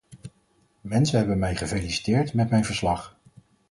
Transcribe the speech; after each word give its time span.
Mensen 0.81 1.17
hebben 1.17 1.39
mij 1.39 1.55
gefeliciteerd 1.55 2.33
met 2.33 2.49
mijn 2.49 2.65
verslag. 2.65 3.19